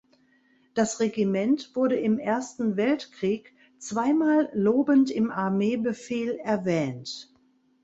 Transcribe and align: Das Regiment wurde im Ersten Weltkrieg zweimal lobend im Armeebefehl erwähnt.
Das 0.73 0.99
Regiment 0.99 1.75
wurde 1.75 1.95
im 1.95 2.17
Ersten 2.17 2.75
Weltkrieg 2.75 3.53
zweimal 3.77 4.49
lobend 4.51 5.11
im 5.11 5.29
Armeebefehl 5.29 6.39
erwähnt. 6.43 7.31